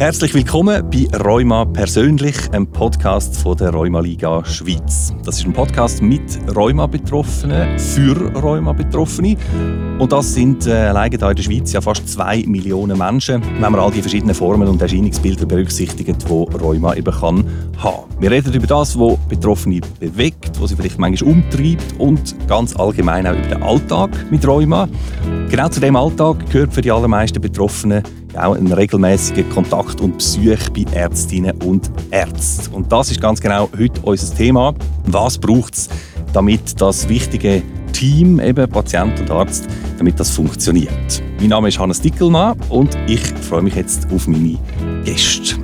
[0.00, 5.12] Herzlich willkommen bei Rheuma persönlich, einem Podcast von der Rheuma Liga Schweiz.
[5.26, 6.22] Das ist ein Podcast mit
[6.56, 9.36] Rheuma-Betroffenen für Rheuma-Betroffene.
[9.98, 13.78] Und das sind äh, alleine in der Schweiz ja fast zwei Millionen Menschen, wenn man
[13.78, 17.44] all die verschiedenen Formen und Erscheinungsbilder berücksichtigt, die Rheuma eben kann
[17.76, 18.04] haben.
[18.20, 23.26] Wir reden über das, was Betroffene bewegt, was sie vielleicht manchmal umtreibt und ganz allgemein
[23.26, 24.88] auch über den Alltag mit Rheuma.
[25.50, 28.02] Genau zu dem Alltag gehört für die allermeisten Betroffenen
[28.36, 32.74] auch ein regelmäßiger Kontakt und Besuch bei Ärztinnen und Ärzten.
[32.74, 34.74] Und das ist ganz genau heute unser Thema.
[35.06, 35.88] Was braucht es,
[36.32, 37.62] damit das wichtige
[37.92, 39.66] Team, eben Patient und Arzt,
[39.98, 41.22] damit das funktioniert?
[41.38, 44.58] Mein Name ist Hannes Dickelmann und ich freue mich jetzt auf meine
[45.04, 45.56] Gäste.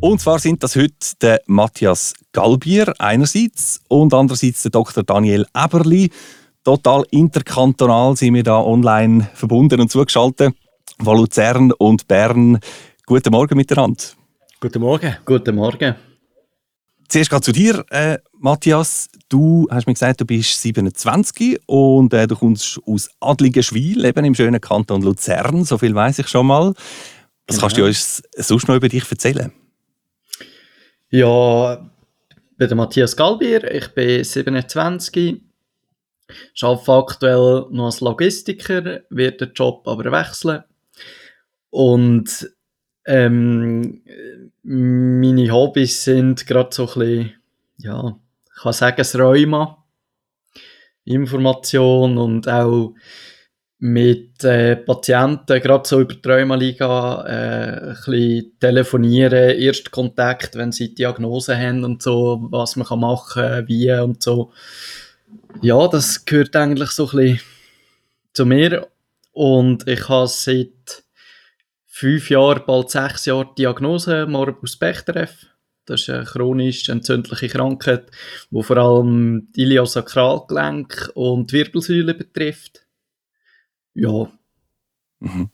[0.00, 5.02] Und zwar sind das heute der Matthias Galbier einerseits und andererseits der Dr.
[5.02, 6.10] Daniel Eberli
[6.68, 10.54] total interkantonal sind wir da online verbunden und zugeschaltet.
[11.02, 12.60] Von Luzern und Bern.
[13.06, 14.04] Guten Morgen miteinander.
[14.60, 15.16] Guten Morgen.
[15.24, 15.94] Guten Morgen.
[17.08, 19.08] Zuerst gerade zu dir, äh, Matthias.
[19.30, 24.34] Du hast mir gesagt, du bist 27 und äh, du kommst aus Adligenschwil, eben im
[24.34, 25.64] schönen Kanton Luzern.
[25.64, 26.74] So viel weiß ich schon mal.
[27.46, 27.60] Was genau.
[27.60, 29.50] kannst du uns sonst noch über dich erzählen?
[31.08, 31.88] Ja,
[32.28, 35.47] ich bin der Matthias Galbier, ich bin 27,
[36.54, 40.64] ich arbeite aktuell noch als Logistiker, werde den Job aber wechseln.
[41.70, 42.50] Und
[43.06, 44.02] ähm,
[44.62, 47.32] meine Hobbys sind gerade so ein bisschen,
[47.78, 48.18] ja,
[48.54, 49.84] ich kann sagen, das Rheuma,
[51.04, 52.94] Information und auch
[53.80, 60.94] mit äh, Patienten, gerade so über die Rheumaliga, äh, ein bisschen telefonieren, Erstkontakt, wenn sie
[60.94, 64.52] Diagnose haben und so, was man kann machen, wie und so.
[65.60, 67.40] Ja, das gehört eigentlich so ein bisschen
[68.32, 68.88] zu mir.
[69.32, 71.04] Und ich habe seit
[71.86, 75.28] fünf Jahren, bald sechs Jahren Diagnose Morbus Bechterew.
[75.84, 78.10] Das ist eine chronisch entzündliche Krankheit,
[78.50, 82.86] die vor allem Iliosakralgelenk und Wirbelsäule betrifft.
[83.94, 84.30] Ja.
[85.20, 85.50] Mhm.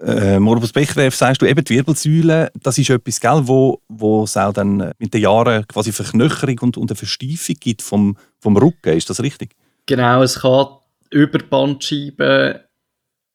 [0.00, 4.36] Äh, Morbus Bechterew, sagst du eben die Wirbelsäule, das ist etwas, gell, wo, wo es
[4.36, 8.96] auch dann mit den Jahren quasi Verknöcherung und, und eine Verstiefung gibt vom, vom Rücken,
[8.96, 9.54] ist das richtig?
[9.84, 10.66] Genau, es kann
[11.10, 12.64] über die Bandscheibe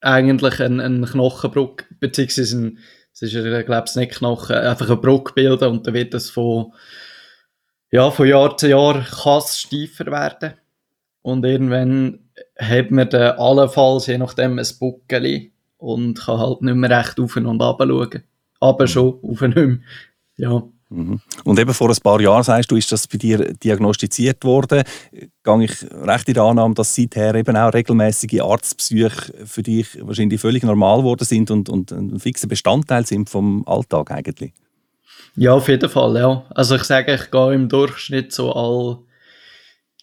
[0.01, 2.79] eigentlich ein, ein Knochenbruch, beziehungsweise ein,
[3.13, 6.73] es ist, ich glaube, nicht Knochen, einfach ein Bruch bilden und dann wird es von,
[7.91, 10.53] ja, von Jahr zu Jahr kann steifer werden.
[11.21, 16.89] Und irgendwann hat man dann allenfalls, je nachdem, ein Buckeli und kann halt nicht mehr
[16.89, 18.23] recht auf und ab schauen.
[18.59, 19.81] Aber schon auf und nicht
[20.37, 20.63] Ja.
[20.89, 21.21] Mhm.
[21.45, 24.83] Und eben vor ein paar Jahren, sagst du, ist das bei dir diagnostiziert worden.
[25.43, 30.41] Gehe ich recht in der Annahme, dass seither eben auch regelmäßige Arztbesuche für dich wahrscheinlich
[30.41, 34.53] völlig normal geworden sind und, und ein fixer Bestandteil sind vom Alltag eigentlich?
[35.37, 36.43] Ja, auf jeden Fall, ja.
[36.49, 38.99] Also ich sage, ich gehe im Durchschnitt so all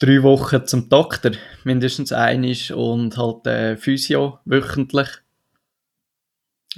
[0.01, 1.33] drei Wochen zum Doktor,
[1.65, 5.09] mindestens einig und halt äh, Physio wöchentlich.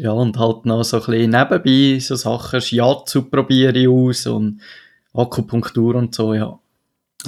[0.00, 4.62] Ja, und halt noch so ein bisschen nebenbei so Sachen, Shiatsu probiere ich aus und
[5.12, 6.59] Akupunktur und so, ja.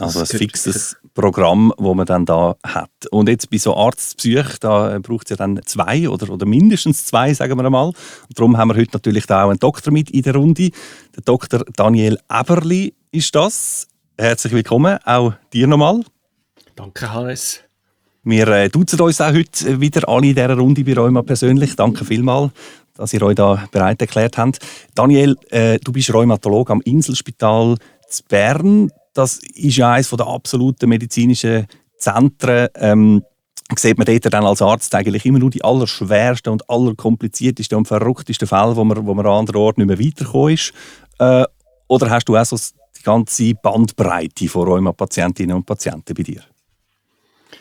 [0.01, 2.89] Also ein fixes Programm, das man dann da hat.
[3.11, 7.35] Und jetzt bei so Arztbesuchen, da braucht es ja dann zwei oder, oder mindestens zwei,
[7.35, 7.89] sagen wir einmal.
[7.89, 10.71] Und darum haben wir heute natürlich da auch einen Doktor mit in der Runde.
[11.15, 11.67] Der Dr.
[11.77, 13.87] Daniel Eberli ist das.
[14.17, 16.01] Herzlich willkommen, auch dir nochmal.
[16.75, 17.63] Danke, Hannes.
[18.25, 21.75] Wir äh, duzen uns auch heute wieder alle in dieser Runde bei Rheuma persönlich.
[21.75, 22.53] Danke vielmals,
[22.95, 24.59] dass ihr euch da bereit erklärt habt.
[24.95, 27.77] Daniel, äh, du bist Rheumatologe am Inselspital
[28.09, 28.91] zu Bern.
[29.13, 31.67] Das ist ja eines der absoluten medizinischen
[31.99, 32.69] Zentren.
[32.77, 33.25] Ähm,
[33.77, 38.47] sieht man dort dann als Arzt eigentlich immer nur die allerschwersten und allerkompliziertesten und verrücktesten
[38.47, 40.73] Fälle, wo man, wo man an anderen Orten nicht mehr weitergekommen ist?
[41.19, 41.45] Äh,
[41.89, 46.43] oder hast du auch so die ganze Bandbreite von Rheuma-Patientinnen und Patienten bei dir?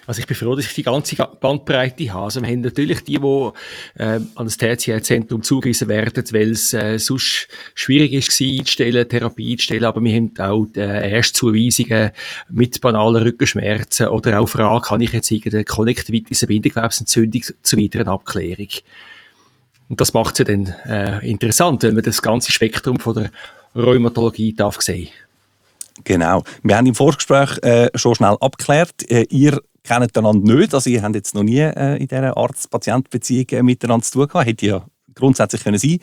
[0.08, 2.26] Also ich bin froh, dass ich die ganze Bandbreite habe.
[2.26, 3.52] Also wir haben natürlich die, die
[3.98, 9.86] äh, an das TCR-Zentrum zugewiesen werden, weil es äh, sonst schwierig ist, einzustellen, Therapie einzustellen,
[9.86, 12.12] aber wir haben auch äh, Erstzuweisungen
[12.50, 18.70] mit banalen Rückenschmerzen oder auch Fragen, kann ich jetzt irgendeine Konnektivitis, Bindegewebsentzündung zu weiteren Abklärung.
[19.88, 23.32] Und das macht es ja dann äh, interessant, wenn man das ganze Spektrum von der
[23.76, 25.10] Rheumatologie darf sehen.
[26.04, 26.44] Genau.
[26.64, 29.10] Wir haben im Vorgespräch äh, schon schnell abgeklärt.
[29.10, 30.74] Äh, ihr kennt einander nicht.
[30.74, 34.48] Also ihr habt jetzt noch nie äh, in dieser Arzt-Patient-Beziehung äh, miteinander zu tun gehabt.
[34.48, 34.86] Hätte ja
[35.16, 36.00] grundsätzlich können sein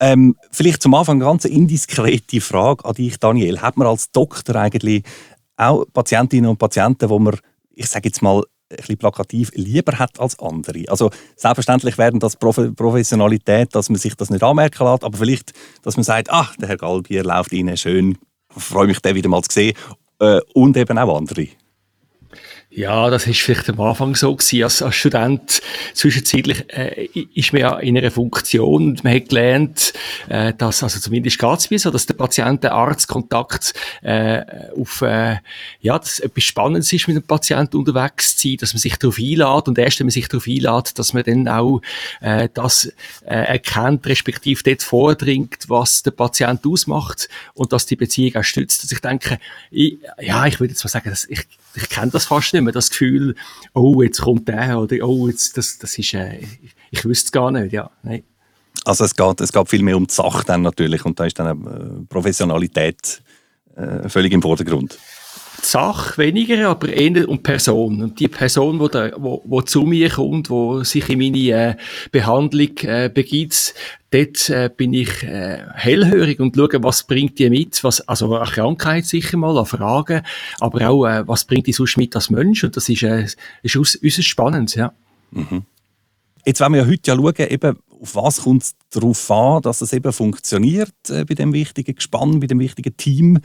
[0.00, 3.60] ähm, Vielleicht zum Anfang eine ganz indiskrete Frage an dich, Daniel.
[3.60, 5.04] Hat man als Doktor eigentlich
[5.56, 7.38] auch Patientinnen und Patienten, wo man,
[7.70, 10.84] ich sage jetzt mal, ein bisschen plakativ, lieber hat als andere.
[10.88, 15.52] Also selbstverständlich werden das Professionalität, dass man sich das nicht anmerken lässt, aber vielleicht,
[15.82, 18.18] dass man sagt, ach, der Herr Galbier läuft Ihnen schön,
[18.48, 19.76] freue mich, den wieder mal zu sehen.
[20.18, 21.46] Äh, und eben auch andere.
[22.76, 24.64] Ja, das ist vielleicht am Anfang so gewesen.
[24.64, 25.62] Als, als Student
[25.92, 29.92] zwischenzeitlich äh, ist man ja in einer Funktion und man hat gelernt,
[30.28, 34.42] äh, dass, also zumindest geht es mir so, dass der Patient-Arzt-Kontakt äh,
[34.76, 35.36] auf, äh,
[35.82, 39.18] ja, dass etwas Spannendes ist, mit dem Patienten unterwegs zu sein, dass man sich darauf
[39.18, 41.80] einlädt und erst wenn man sich darauf einlädt, dass man dann auch
[42.22, 42.92] äh, das
[43.24, 48.82] äh, erkennt, respektive dort vordringt, was der Patient ausmacht und dass die Beziehung auch stützt.
[48.82, 49.38] Also ich denke,
[49.70, 51.46] ich, ja, ich würde jetzt mal sagen, dass ich,
[51.76, 53.34] ich kenne das fast nicht mehr, das Gefühl,
[53.72, 57.32] oh, jetzt kommt der oder oh, jetzt, das, das ist, äh, ich, ich wüsste es
[57.32, 57.90] gar nicht, ja.
[58.02, 58.24] Nein.
[58.84, 61.38] Also es geht, es geht viel mehr um die Sache dann natürlich und da ist
[61.38, 63.22] dann äh, Professionalität
[63.76, 64.98] äh, völlig im Vordergrund.
[65.64, 68.02] Die Sache weniger, aber eher um Person.
[68.02, 71.76] Und die Person, die, wo, wo zu mir kommt, wo sich in meine äh,
[72.12, 73.72] Behandlung äh, begibt,
[74.10, 78.44] dort äh, bin ich äh, hellhörig und schaue, was bringt die mit, was, also eine
[78.44, 80.20] Krankheit sicher mal, an Fragen,
[80.60, 83.26] aber auch, äh, was bringt die sonst mit als Mensch und das ist, äh,
[83.62, 84.92] ist äußerst spannend, ja.
[85.30, 85.62] Mhm.
[86.44, 89.80] Jetzt wollen wir ja heute ja schauen, eben, auf was kommt es darauf an, dass
[89.80, 93.38] es eben funktioniert äh, bei dem wichtigen Gespann, bei dem wichtigen Team.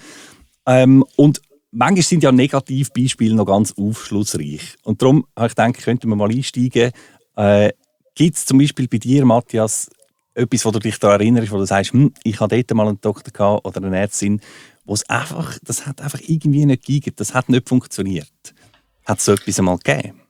[0.65, 4.75] Ähm, und manchmal sind ja Negativbeispiele noch ganz aufschlussreich.
[4.83, 6.91] Und darum habe ich gedacht, könnten wir mal einsteigen.
[7.35, 7.71] Äh,
[8.15, 9.89] Gibt es zum Beispiel bei dir, Matthias,
[10.33, 13.01] etwas, wo du dich daran erinnerst, wo du sagst, hm, ich hatte dort mal einen
[13.01, 14.41] Doktor gehabt oder eine Ärztin,
[14.85, 18.27] wo es einfach, das hat einfach irgendwie nicht gegeben, das hat nicht funktioniert.
[19.05, 20.21] Hat es so etwas einmal gegeben?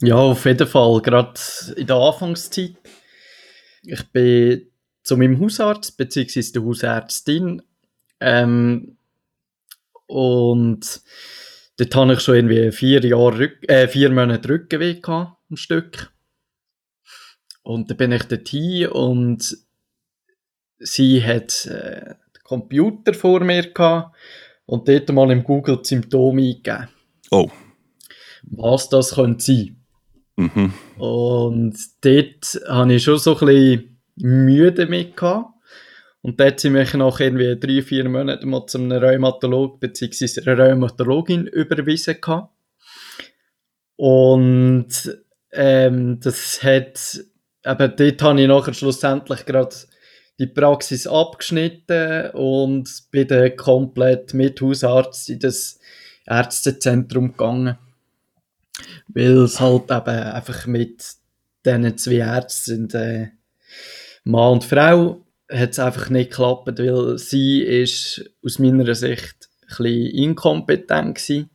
[0.00, 1.02] Ja, auf jeden Fall.
[1.02, 1.40] Gerade
[1.76, 2.76] in der Anfangszeit.
[3.82, 4.70] Ich bin
[5.02, 7.62] zu meinem Hausarzt, beziehungsweise der Hausärztin.
[8.20, 8.97] Ähm,
[10.08, 11.02] und
[11.76, 16.12] dort hatte ich schon irgendwie vier, Jahre Rück äh, vier Monate Rückenweh gehabt, ein Stück.
[17.62, 19.56] Und dann bin ich dorthin und
[20.78, 24.16] sie hat äh, den Computer vor mir gehabt
[24.64, 26.88] und dort mal im Google Symptome eingegeben.
[27.30, 27.50] Oh.
[28.42, 29.76] Was das könnte sein.
[30.36, 30.72] Mhm.
[30.96, 35.50] Und dort hatte ich schon so ein bisschen Mühe damit gehabt.
[36.22, 40.42] Und dort sind mich nach irgendwie drei, vier Monaten mal zu einem Rheumatolog bzw.
[40.42, 42.52] einer Rheumatologin überwiesen gehabt.
[43.96, 44.88] Und
[45.52, 47.20] ähm, das hat
[47.64, 49.74] eben dort habe ich nachher schlussendlich gerade
[50.38, 55.80] die Praxis abgeschnitten und bin dann komplett mit Hausarzt in das
[56.26, 57.78] Ärztezentrum gegangen.
[59.08, 61.02] Weil es halt eben einfach mit
[61.64, 63.30] diesen zwei Ärzten äh,
[64.22, 69.68] Mann und Frau, hat es einfach nicht geklappt, weil sie ist aus meiner Sicht ein
[69.68, 71.50] bisschen inkompetent gewesen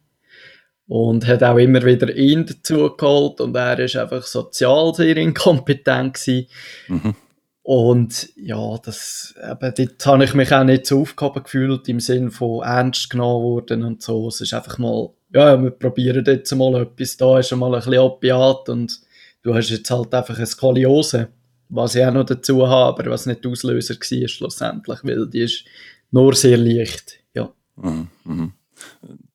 [0.88, 6.48] und hat auch immer wieder ihn dazugeholt und er ist einfach sozial sehr inkompetent gewesen.
[6.88, 7.16] Mhm.
[7.64, 12.30] Und ja, das, eben, dort habe ich mich auch nicht so aufgehoben gefühlt, im Sinne
[12.30, 14.28] von ernst genommen worden und so.
[14.28, 18.00] Es ist einfach mal, ja, wir probieren jetzt mal etwas, da ist mal ein bisschen
[18.00, 19.00] Opiat und
[19.44, 21.30] du hast jetzt halt einfach eine Skoliose,
[21.74, 25.66] was ich auch noch dazu habe, aber was nicht Auslöser war schlussendlich, weil die ist
[26.12, 27.52] nur sehr leicht, ja.
[27.76, 28.08] Mhm.
[28.24, 28.54] Mhm.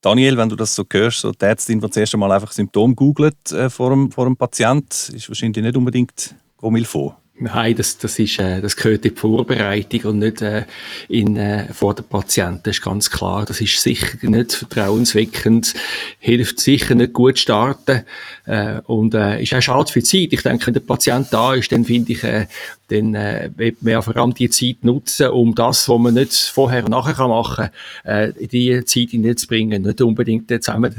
[0.00, 3.50] Daniel, wenn du das so hörst, so die Ärztin, die zuerst einmal einfach Symptome googelt
[3.52, 6.34] äh, vor, dem, vor dem Patient, ist wahrscheinlich nicht unbedingt
[6.84, 7.14] faut.
[7.40, 10.64] Nein, das, das, ist, äh, das gehört in die Vorbereitung und nicht äh,
[11.08, 13.44] in, äh, vor den Patienten, ist ganz klar.
[13.44, 15.72] Das ist sicher nicht vertrauensweckend,
[16.18, 18.02] hilft sicher nicht gut starten
[18.44, 20.32] äh, und äh, ist auch schade für die Zeit.
[20.32, 22.46] Ich denke, wenn der Patient da ist, dann finde ich, äh,
[22.88, 26.34] dann äh, wird man ja vor allem die Zeit nutzen, um das, was man nicht
[26.34, 27.70] vorher und nachher kann machen
[28.02, 29.82] kann, äh, in die Zeit hineinzubringen.
[29.82, 30.92] Nicht unbedingt zusammen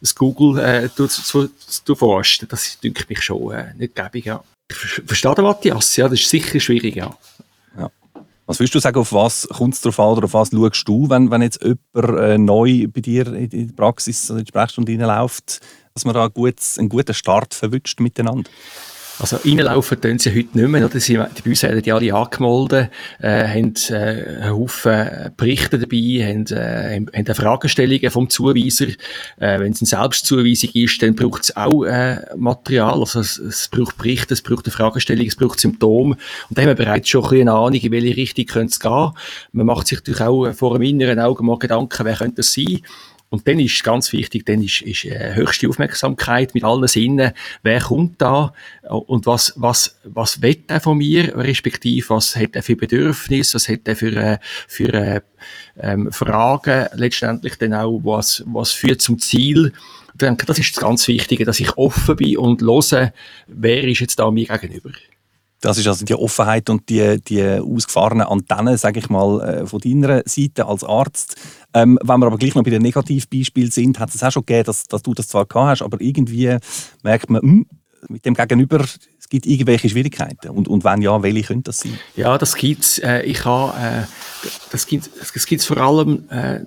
[0.00, 2.48] das, Google äh, zu, zu, zu forschen.
[2.48, 4.42] Das ich mich schon äh, nicht gäbig, ja.
[4.68, 5.96] Versteht ihr, Matthias?
[5.96, 7.16] Ja, das ist sicher schwierig, ja.
[8.46, 11.10] Was willst du sagen, auf was kommt es darauf an oder auf was schaust du,
[11.10, 14.92] wenn, wenn jetzt jemand äh, neu bei dir in die Praxis oder in die Sprechstunde
[14.92, 15.60] reinläuft,
[15.94, 18.48] dass man da einen guten, einen guten Start verwünscht miteinander?
[19.18, 20.84] Also reinlaufen tun sie heute nicht mehr.
[20.84, 21.00] Oder?
[21.00, 26.46] Sie, die Büsse haben die alle angemeldet, äh, haben äh, einen Haufen Berichte dabei, haben,
[26.46, 28.88] äh, haben Fragestellungen vom Zuweiser.
[29.38, 33.00] Äh, Wenn es eine Selbstzuweisung ist, dann braucht es auch äh, Material.
[33.00, 36.16] Also es, es braucht Berichte, es braucht eine Fragestellung, es braucht Symptome.
[36.48, 39.12] Und da haben wir bereits schon ein bisschen eine Ahnung, in welche Richtung es gehen.
[39.52, 42.80] Man macht sich natürlich auch vor dem inneren Auge mal Gedanken, wer könnte das sein.
[43.28, 47.80] Und dann ist ganz wichtig, dann ist, ist äh, höchste Aufmerksamkeit mit allen Sinnen, wer
[47.80, 48.52] kommt da?
[48.88, 53.68] Und was, was, was will er von mir, respektive was hat er für Bedürfnisse, was
[53.68, 55.20] hat er für, äh, für äh,
[55.78, 59.72] ähm, Fragen, letztendlich dann auch, was, was führt zum Ziel?
[60.12, 63.12] Ich denke, das ist das ganz Wichtige, dass ich offen bin und höre,
[63.48, 64.92] wer ist jetzt da mir gegenüber.
[65.60, 69.80] Das ist also die Offenheit und die, die ausgefahrenen Antennen, sage ich mal, äh, von
[69.80, 71.36] deiner Seite als Arzt.
[71.72, 74.64] Ähm, wenn wir aber gleich noch bei den Negativbeispielen sind, hat es auch schon gegeben,
[74.64, 76.56] dass, dass du das zwar gehabt hast, aber irgendwie
[77.02, 77.66] merkt man, mh, hm,
[78.08, 78.84] mit dem Gegenüber,
[79.18, 80.50] es gibt irgendwelche Schwierigkeiten.
[80.50, 81.98] Und, und wenn ja, welche können das sein?
[82.14, 82.98] Ja, das gibt es.
[82.98, 84.02] Äh, ich habe, äh,
[84.70, 85.10] das gibt
[85.52, 86.60] es vor allem äh,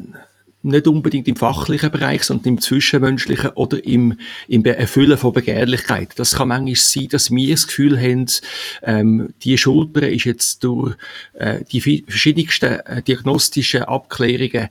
[0.62, 6.10] nicht unbedingt im fachlichen Bereich, sondern im zwischenmenschlichen oder im, im Erfüllen von Begehrlichkeit.
[6.18, 8.26] Das kann manchmal sein, dass wir das Gefühl haben,
[8.84, 10.96] ähm, die Schulter ist jetzt durch
[11.34, 14.70] äh, die verschiedensten äh, diagnostischen Abklärungen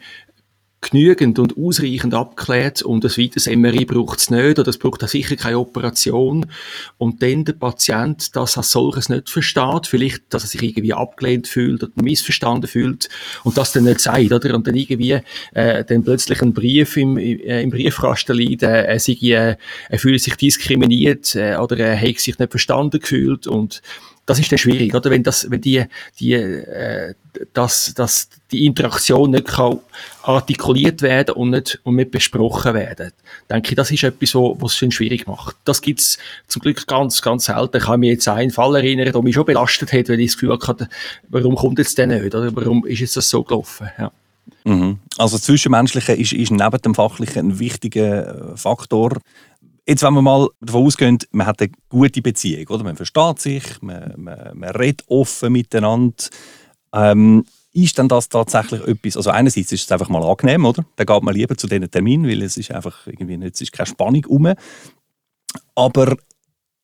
[0.81, 5.09] genügend und ausreichend abgeklärt und ein weiteres MRI braucht es nicht oder es braucht auch
[5.09, 6.47] sicher keine Operation
[6.99, 11.49] und dann der Patient das als solches nicht versteht, vielleicht, dass er sich irgendwie abgelehnt
[11.49, 13.09] fühlt oder missverstanden fühlt
[13.43, 14.55] und das dann nicht sagt, oder?
[14.55, 15.19] Und dann irgendwie
[15.53, 19.57] äh, dann plötzlich ein Brief im, äh, im Briefkasten liegt, äh, er, sei, äh,
[19.89, 23.83] er fühlt sich diskriminiert äh, oder er hat sich nicht verstanden gefühlt und
[24.29, 25.11] das ist dann schwierig, oder?
[25.11, 25.87] Wenn das, wenn die,
[26.21, 27.15] die, äh,
[27.55, 29.79] dass, dass die Interaktion nicht kann
[30.23, 33.13] artikuliert werden und nicht, und nicht besprochen werden.
[33.49, 35.57] Denke ich, das ist etwas, was es schon schwierig macht.
[35.65, 37.79] Das gibt's zum Glück ganz, ganz selten.
[37.79, 40.33] Ich kann mich jetzt an einen Fall erinnern, der mich schon belastet hat, weil ich
[40.33, 40.91] das Gefühl hatte,
[41.31, 42.55] warum kommt jetzt der nicht, oder?
[42.55, 43.89] Warum ist jetzt das so gelaufen?
[43.99, 44.13] Ja.
[44.65, 44.99] Mhm.
[45.17, 49.17] Also Zwischenmenschliche ist, ist neben dem Fachlichen ein wichtiger Faktor.
[49.89, 52.85] Jetzt, wenn wir mal davon ausgehen, man hat eine gute Beziehung, oder?
[52.85, 56.25] Man versteht sich, man, man, man redet offen miteinander.
[56.93, 60.85] Ähm, ist denn das tatsächlich etwas, also einerseits ist es einfach mal angenehm, oder?
[60.97, 63.73] Dann geht man lieber zu diesen Terminen, weil es ist einfach irgendwie nicht, es ist
[63.73, 64.53] keine Spannung rum.
[65.75, 66.17] Aber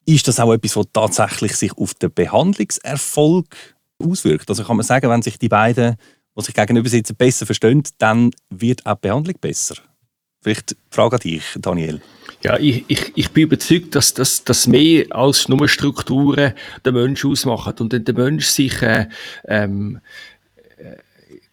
[0.07, 3.55] ist das auch etwas, was tatsächlich sich auf den Behandlungserfolg
[4.03, 4.49] auswirkt?
[4.49, 5.97] Also kann man sagen, wenn sich die beiden,
[6.39, 9.75] die sich gegenüber sitzen, besser verstehen, dann wird auch die Behandlung besser?
[10.41, 12.01] Vielleicht Frage an dich, Daniel.
[12.45, 16.53] Ja, ich, ich, ich bin überzeugt, dass das dass mehr als nur Strukturen
[16.85, 19.07] den Mensch ausmachen und wenn der Mensch sich äh,
[19.49, 20.01] ähm,
[20.77, 20.97] äh,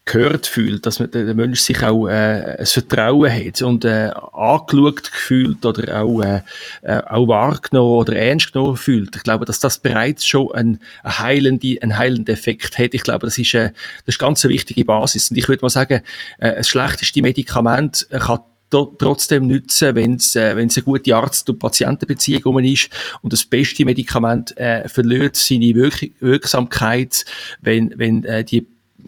[0.04, 5.08] gehört fühlt, dass man, der Mensch sich auch äh, ein Vertrauen hat und äh, angeschaut
[5.08, 6.42] fühlt oder auch, äh,
[6.82, 9.16] äh, auch wahrgenommen oder ernst genommen fühlt.
[9.16, 12.94] Ich glaube, dass das bereits schon ein, ein heilende, ein heilender Effekt hat.
[12.94, 13.72] Ich glaube, das ist, äh,
[14.06, 15.32] das ist ganz eine wichtige Basis.
[15.32, 16.02] Und ich würde mal sagen,
[16.40, 18.40] äh, das schlechteste Medikament kann
[18.72, 22.90] trotzdem nützen, wenn es äh, eine gute Arzt- und Patientenbeziehung ist
[23.22, 27.26] und das beste Medikament äh, verliert seine Wirk Wirksamkeit,
[27.62, 28.66] wenn, wenn äh, die,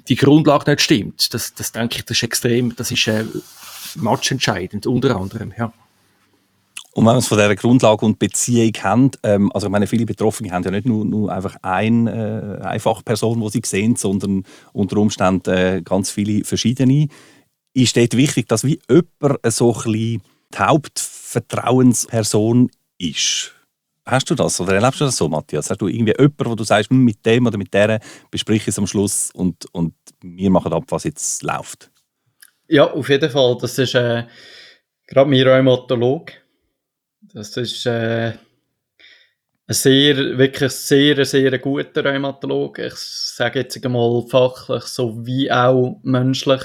[0.08, 1.34] die Grundlage nicht stimmt.
[1.34, 3.26] Das, das denke ich, das ist extrem, das ist äh,
[3.96, 5.74] matchentscheidend, unter anderem, ja.
[6.96, 10.06] Und wenn man es von dieser Grundlage und Beziehung hat, ähm, also ich meine, viele
[10.06, 14.44] Betroffene haben ja nicht nur, nur einfach ein, äh, eine Fachperson, die sie sehen, sondern
[14.74, 17.08] unter Umständen äh, ganz viele verschiedene
[17.74, 20.22] ist dort wichtig, dass wie jemand so ein
[20.54, 23.52] die Hauptvertrauensperson ist.
[24.06, 25.70] Hast du das oder erlebst du das so, Matthias?
[25.70, 28.68] Hast du irgendwie jemanden, wo du sagst, hm, mit dem oder mit der besprich ich
[28.70, 31.90] es am Schluss und, und wir machen ab, was jetzt läuft?
[32.68, 33.58] Ja, auf jeden Fall.
[33.62, 34.26] Das ist äh,
[35.08, 36.34] gerade mein Rheumatolog.
[37.22, 38.34] Das ist äh,
[39.68, 42.80] ein sehr, wirklich sehr, sehr guter Rheumatolog.
[42.80, 46.64] Ich sage jetzt einmal fachlich sowie auch menschlich.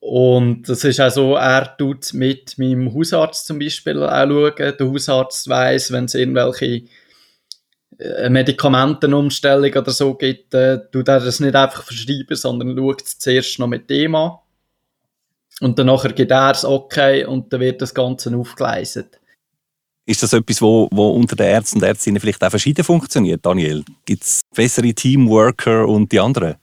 [0.00, 4.54] Und das ist auch so, er tut mit meinem Hausarzt zum Beispiel auch schauen.
[4.56, 6.84] Der Hausarzt weiss, wenn es irgendwelche
[7.98, 13.18] äh, Medikamentenumstellung oder so gibt, äh, tut er das nicht einfach verschreiben, sondern schaut es
[13.18, 14.38] zuerst noch mit dem an.
[15.60, 19.20] Und danach gibt er es okay und dann wird das Ganze aufgeleistet.
[20.06, 23.84] Ist das etwas, wo, wo unter den Ärzten und Ärztinnen vielleicht auch verschieden funktioniert, Daniel?
[24.06, 26.56] Gibt es bessere Teamworker und die anderen?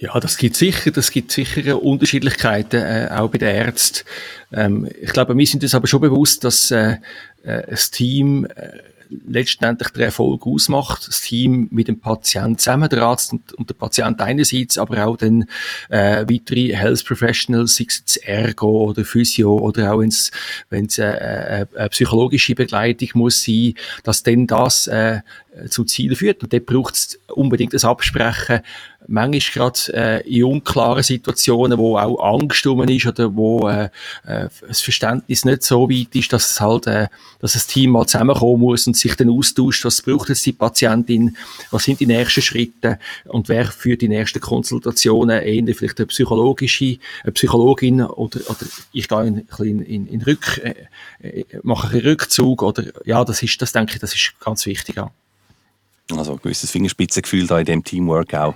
[0.00, 4.08] Ja, das gibt sicher, das gibt sicher Unterschiedlichkeiten, äh, auch bei den Ärzten.
[4.50, 6.96] Ähm, ich glaube, wir sind uns aber schon bewusst, dass äh,
[7.42, 8.78] äh, ein Team äh,
[9.28, 11.06] letztendlich den Erfolg ausmacht.
[11.06, 15.18] Das Team mit dem Patient zusammen, der Arzt und, und der Patient einerseits, aber auch
[15.18, 15.44] dann
[15.90, 20.08] äh, weitere Health Professionals, sei es Ergo oder Physio oder auch wenn
[20.86, 25.20] es äh, äh, eine psychologische Begleitung muss sein, dass dann das äh,
[25.68, 26.42] zu Zielen führt.
[26.42, 28.60] Und dort braucht es unbedingt das Absprechen
[29.06, 33.90] manchmal gerade äh, in unklaren Situationen, wo auch Angst rum ist oder wo äh,
[34.26, 37.08] äh, das Verständnis nicht so weit ist, dass es halt, äh,
[37.40, 41.36] dass das Team mal zusammenkommen muss und sich dann austauscht, was braucht jetzt die Patientin,
[41.70, 46.98] was sind die nächsten Schritte und wer führt die nächsten Konsultationen, eher vielleicht eine psychologische,
[47.24, 50.74] eine Psychologin oder, oder ich gehe in, in, in, in Rück, äh,
[51.26, 54.96] äh, mache einen Rückzug oder ja, das ist, das denke ich, das ist ganz wichtig.
[54.96, 55.10] Ja.
[56.18, 58.54] Also ein gewisses Fingerspitzengefühl da in dem Teamwork auch.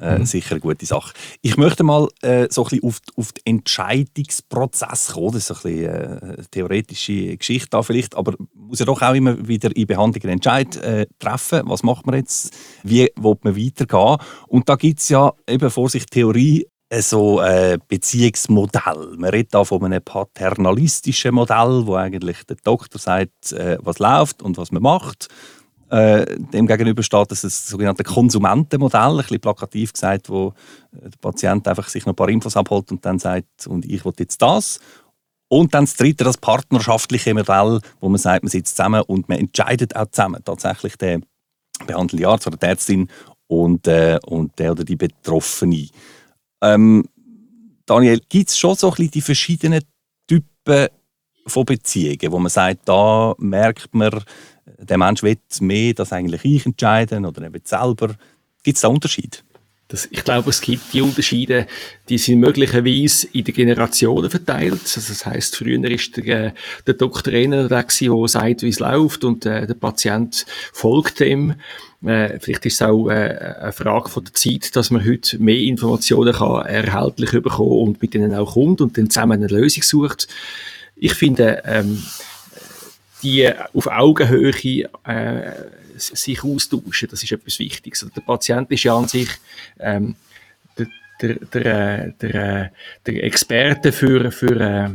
[0.00, 0.26] Äh, mhm.
[0.26, 1.12] Sicher eine gute Sache.
[1.40, 5.32] Ich möchte mal äh, so ein bisschen auf, auf den Entscheidungsprozess kommen.
[5.32, 9.00] Das ist ein bisschen äh, eine theoretische Geschichte da vielleicht, aber man muss ja doch
[9.02, 11.62] auch immer wieder in Behandlungen Entscheid äh, treffen.
[11.66, 12.52] Was macht man jetzt?
[12.82, 14.16] Wie will man weitergehen?
[14.48, 19.16] Und da gibt es ja eben Vorsicht Theorie so ein Beziehungsmodell.
[19.16, 24.42] Man redet da von einem paternalistischen Modell, wo eigentlich der Doktor sagt, äh, was läuft
[24.42, 25.28] und was man macht
[25.94, 30.52] äh, dem gegenüber steht das, das sogenannte Konsumentenmodell, ein bisschen plakativ gesagt, wo
[30.90, 34.12] der Patient einfach sich noch ein paar Infos abholt und dann sagt, und ich will
[34.18, 34.80] jetzt das.
[35.46, 39.38] Und dann das dritte, das partnerschaftliche Modell, wo man sagt, man sitzt zusammen und man
[39.38, 40.42] entscheidet auch zusammen.
[40.44, 41.20] Tatsächlich der
[41.86, 43.08] behandelte Arzt oder die Ärztin
[43.46, 45.88] und, äh, und der oder die Betroffene.
[46.60, 47.04] Ähm,
[47.86, 49.82] Daniel, gibt es schon so ein bisschen die verschiedenen
[50.26, 50.88] Typen
[51.46, 54.24] von Beziehungen, wo man sagt, da merkt man,
[54.78, 58.14] der Mensch will mehr, dass eigentlich ich entscheiden oder er will selber.
[58.62, 59.38] Gibt es da Unterschiede?
[59.88, 61.66] Das, ich glaube, es gibt die Unterschiede,
[62.08, 64.80] die sind möglicherweise in den Generationen verteilt.
[64.82, 66.52] Also das heißt, früher ist der, äh,
[66.86, 71.54] der Doktor einer der, der sagt, wie es läuft und äh, der Patient folgt dem.
[72.02, 75.58] Äh, vielleicht ist es auch äh, eine Frage von der Zeit, dass man heute mehr
[75.58, 80.28] Informationen kann erhältlich bekommen und mit denen auch kommt und dann zusammen eine Lösung sucht.
[80.96, 82.02] Ich finde, ähm,
[83.24, 84.52] die auf Augenhöhe
[85.04, 85.52] äh,
[85.96, 87.08] sich austauschen.
[87.10, 88.02] Das ist etwas Wichtiges.
[88.02, 89.28] Also der Patient ist ja an sich
[89.80, 90.14] ähm,
[90.78, 90.86] der,
[91.20, 92.72] der, der, der,
[93.06, 94.90] der Experte für, für, äh,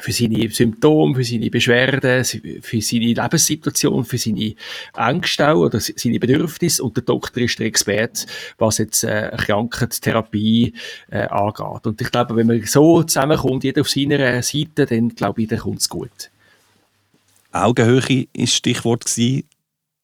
[0.00, 4.54] für seine Symptome, für seine Beschwerden, für seine Lebenssituation, für seine
[4.96, 6.82] Ängste oder seine Bedürfnisse.
[6.82, 8.26] Und der Doktor ist der Experte,
[8.58, 10.74] was jetzt äh, Krankheitstherapie
[11.10, 11.86] äh, angeht.
[11.86, 15.60] Und ich glaube, wenn man so zusammenkommt, jeder auf seiner Seite, dann glaube ich, dann
[15.60, 16.30] kommt es gut.
[17.64, 19.48] Augenhöhe ist Stichwort gewesen.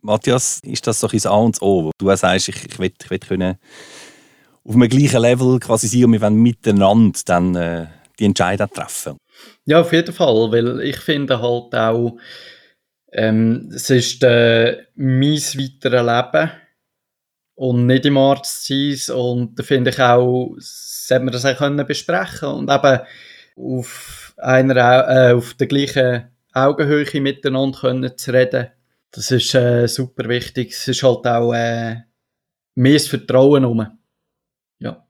[0.00, 1.92] Matthias, ist das doch ein A und O?
[1.98, 3.58] Du sagst, ich, ich will, ich will können
[4.64, 7.86] auf einem gleichen Level quasi sein und wir wollen miteinander dann äh,
[8.18, 9.16] die Entscheidung treffen.
[9.64, 12.16] Ja, auf jeden Fall, weil ich finde halt auch,
[13.12, 16.50] ähm, es ist äh, mein weiteres Leben
[17.54, 21.86] und nicht im Arzt sein und da finde ich auch, sollte man das auch können
[21.86, 23.00] besprechen und eben
[23.56, 28.68] auf einer, äh, auf der gleichen Augenhöhe miteinander können zu reden.
[29.10, 30.72] Das ist äh, super wichtig.
[30.72, 31.96] Es ist halt auch äh,
[32.74, 33.86] mehr das Vertrauen um.
[34.78, 35.06] Ja.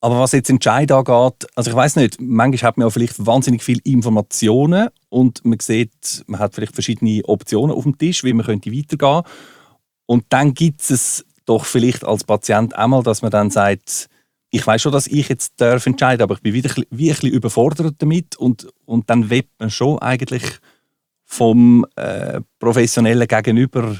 [0.00, 3.62] Aber was jetzt Entscheid angeht, also ich weiß nicht, manchmal hat man ja vielleicht wahnsinnig
[3.62, 8.46] viele Informationen und man sieht, man hat vielleicht verschiedene Optionen auf dem Tisch, wie man
[8.46, 9.22] könnte weitergehen.
[10.06, 14.08] Und dann gibt es doch vielleicht als Patient einmal, dass man dann sagt,
[14.50, 17.32] ich weiß schon, dass ich jetzt darf entscheiden, aber ich bin wieder wie ein bisschen
[17.32, 20.44] überfordert damit und, und dann wird man schon eigentlich
[21.24, 23.96] vom äh, professionellen Gegenüber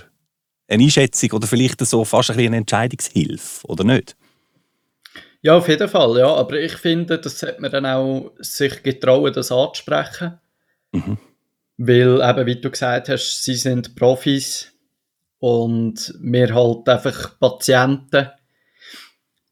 [0.69, 4.17] eine Einschätzung oder vielleicht so fast ein bisschen eine Entscheidungshilfe, oder nicht?
[5.41, 6.35] Ja, auf jeden Fall, ja.
[6.35, 10.39] Aber ich finde, das sollte man dann auch sich getrauen, das anzusprechen.
[10.93, 11.19] Mhm.
[11.77, 14.73] Weil eben, wie du gesagt hast, sie sind Profis
[15.39, 18.29] und wir halt einfach Patienten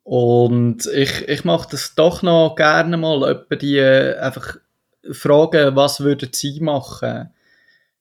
[0.06, 4.56] und ich, ich mache das doch noch gerne mal, etwa die äh, einfach
[5.10, 7.34] fragen, was würden sie machen?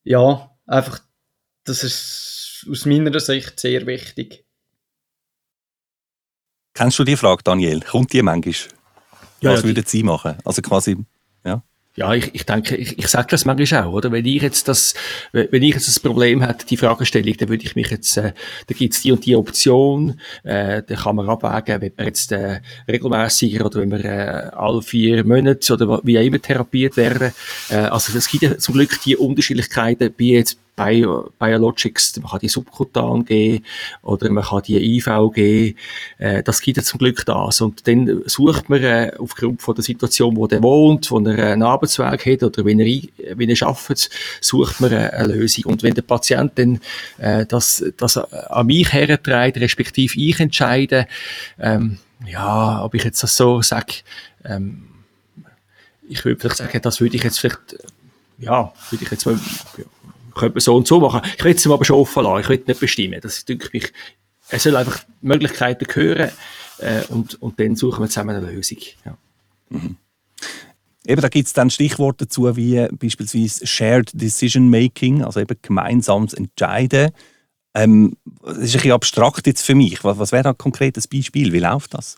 [0.04, 1.00] Ja, einfach,
[1.64, 4.46] das ist aus meiner Sicht sehr wichtig.
[6.76, 7.82] Kennst du die Frage, Daniel?
[7.82, 8.54] Kommt die manchmal?
[9.42, 10.38] Ja, was ja, würden sie machen?
[10.46, 10.98] Also quasi
[11.96, 14.12] ja, ich, ich denke, ich, ich sage das manchmal auch, oder?
[14.12, 14.94] Wenn ich jetzt das,
[15.32, 18.34] wenn ich jetzt das Problem hätte, die Fragestellung, dann würde ich mich jetzt, äh,
[18.68, 22.60] da gibt's die und die Option, äh, da kann man abwägen, wenn man jetzt äh,
[22.88, 27.32] regelmäßiger oder wenn wir äh, alle vier Monate oder wie auch immer therapiert werden.
[27.70, 32.40] Äh, also es gibt ja zum Glück die Unterschiedlichkeiten bei jetzt Bio, Biologics, man kann
[32.40, 33.64] die subkutan geben
[34.02, 35.78] oder man kann die IV geben.
[36.18, 37.62] Äh, das gibt ja zum Glück das.
[37.62, 41.64] Und dann sucht man äh, aufgrund von der Situation, wo der wohnt, wo er einen
[41.64, 43.02] Arbeitsweg hat oder wenn er,
[43.36, 44.10] wenn er arbeitet,
[44.42, 45.66] sucht man eine, eine Lösung.
[45.66, 46.80] Und wenn der Patient dann
[47.20, 51.08] äh, das, das an mich herträgt, respektive ich entscheide,
[51.60, 53.94] ähm, ja, ob ich jetzt das so sage,
[54.44, 54.88] ähm,
[56.08, 57.78] ich würde vielleicht sagen, das würde ich jetzt vielleicht,
[58.38, 59.40] ja, würde ich jetzt mal,
[60.36, 61.22] könnte man so und so machen.
[61.38, 63.20] Ich will es ihm aber schon offen lassen, ich will nicht bestimmen.
[63.22, 63.92] Das ist, denke ich,
[64.50, 66.30] er soll einfach Möglichkeiten hören
[66.80, 68.78] äh, und, und dann suchen wir zusammen eine Lösung.
[69.06, 69.18] Ja.
[69.70, 69.98] Mhm.
[71.08, 76.34] Eben, da gibt es dann Stichworte dazu, wie beispielsweise Shared Decision Making, also eben gemeinsames
[76.34, 77.12] Entscheiden.
[77.76, 80.04] Ähm, das ist ein bisschen abstrakt jetzt für mich.
[80.04, 81.54] Was, was wäre da ein konkretes Beispiel?
[81.54, 82.18] Wie läuft das?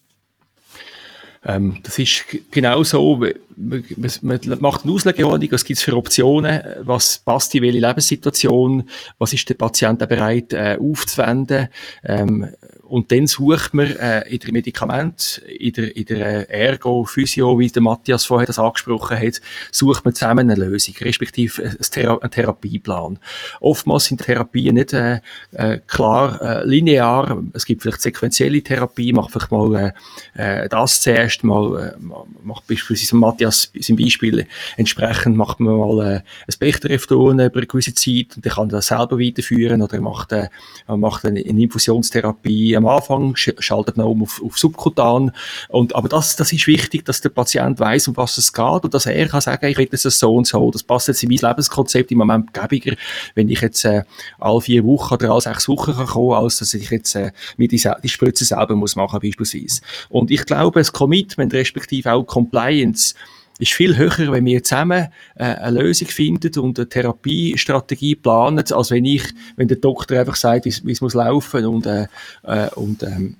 [1.43, 3.25] Ähm, das ist genau so,
[3.57, 3.83] man,
[4.21, 9.33] man macht eine Auslegeordnung, was gibt es für Optionen, was passt in welche Lebenssituation, was
[9.33, 11.69] ist der Patient bereit äh, aufzuwenden.
[12.03, 12.47] Ähm,
[12.87, 17.59] und dann sucht man äh, in der Medikament, in der, in der äh, Ergo, Physio,
[17.59, 19.41] wie der Matthias vorher das angesprochen hat,
[19.71, 23.19] sucht man zusammen eine Lösung, respektive einen, Thera einen Therapieplan.
[23.59, 25.19] Oftmals sind Therapien nicht äh,
[25.51, 27.43] äh, klar äh, linear.
[27.53, 29.93] Es gibt vielleicht sequenzielle Therapie, macht vielleicht mal
[30.35, 32.03] äh, äh das zuerst, mal äh,
[32.43, 37.93] macht beispielsweise Matthias sein Beispiel entsprechend macht man mal äh, ein Bechterefton über eine gewisse
[37.93, 40.49] Zeit und dann kann das selber weiterführen oder macht, äh,
[40.87, 45.31] macht eine, eine Infusionstherapie am Anfang, schaltet man um auf, auf subkutan.
[45.69, 48.93] Und, aber das, das ist wichtig, dass der Patient weiß, um was es geht und
[48.93, 50.71] dass er kann sagen, ich will das so und so.
[50.71, 52.95] Das passt jetzt in mein Lebenskonzept im Moment gäbiger,
[53.35, 54.03] wenn ich jetzt äh,
[54.39, 57.67] alle vier Wochen oder alle sechs Wochen kann kommen, als dass ich jetzt äh, mir
[57.67, 59.81] die, die Spritze selber muss machen beispielsweise.
[60.09, 63.15] Und ich glaube, das Commitment, respektive auch Compliance,
[63.59, 68.91] ist viel höher, wenn wir zusammen äh, eine Lösung finden und eine Therapiestrategie planen, als
[68.91, 69.23] wenn ich,
[69.55, 72.07] wenn der Doktor einfach sagt, wie es muss laufen und, äh,
[72.43, 73.37] äh, und ähm,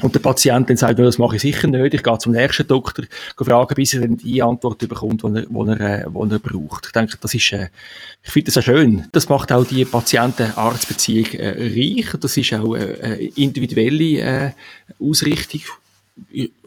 [0.00, 3.04] und der Patient dann sagt, das mache ich sicher nicht, ich gehe zum nächsten Doktor
[3.36, 6.86] fragen, bis er dann die Antwort bekommt, die er, die er, äh, die er braucht.
[6.86, 7.68] Ich denke, das ist, äh,
[8.22, 9.06] ich finde das auch schön.
[9.10, 12.16] Das macht auch die Patienten-Arzt-Beziehung äh, reich.
[12.20, 14.50] Das ist auch äh, eine individuelle äh,
[15.00, 15.62] Ausrichtung